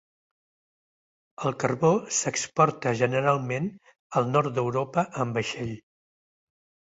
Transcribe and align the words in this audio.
El 1.49 1.57
carbó 1.63 1.91
s'exporta 2.19 2.93
generalment 3.01 3.69
al 4.21 4.33
nord 4.37 4.49
d'Europa 4.57 5.03
amb 5.25 5.39
vaixell. 5.41 5.77